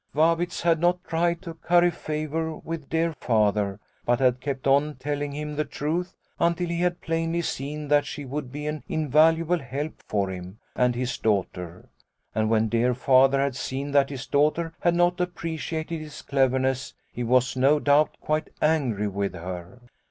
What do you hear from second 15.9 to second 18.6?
his cleverness, he was, no doubt, quite